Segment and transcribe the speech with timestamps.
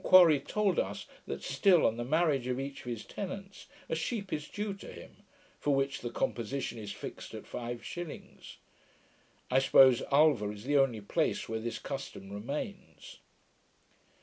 [0.03, 4.33] ]M'Quarrie told us, that still, on the marriage of each of his tenants, a sheep
[4.33, 5.17] is due to him;
[5.59, 8.57] for which the composition is fixed at five shillings.
[9.51, 13.19] I suppose, Ulva is the only place where this custom remains.